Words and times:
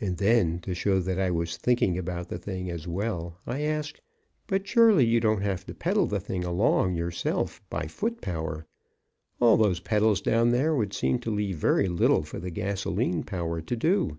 And 0.00 0.16
then, 0.16 0.60
to 0.60 0.74
show 0.74 0.98
that 1.00 1.18
I 1.18 1.30
was 1.30 1.58
thinking 1.58 1.98
about 1.98 2.28
the 2.30 2.38
thing 2.38 2.70
as 2.70 2.88
well, 2.88 3.36
I 3.46 3.60
asked: 3.60 4.00
"But 4.46 4.66
surely 4.66 5.04
you 5.04 5.20
don't 5.20 5.42
have 5.42 5.66
to 5.66 5.74
pedal 5.74 6.06
the 6.06 6.20
thing 6.20 6.42
along 6.42 6.94
yourself 6.94 7.60
by 7.68 7.86
foot 7.86 8.22
power! 8.22 8.64
All 9.42 9.58
those 9.58 9.80
pedals 9.80 10.22
down 10.22 10.52
there 10.52 10.74
would 10.74 10.94
seem 10.94 11.18
to 11.18 11.30
leave 11.30 11.58
very 11.58 11.86
little 11.86 12.22
for 12.22 12.38
the 12.40 12.48
gasoline 12.50 13.24
power 13.24 13.60
to 13.60 13.76
do." 13.76 14.16